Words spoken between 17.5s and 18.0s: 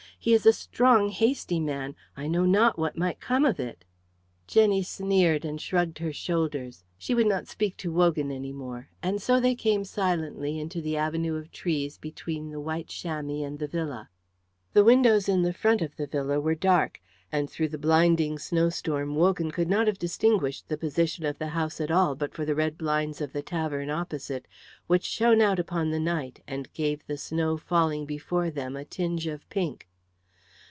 the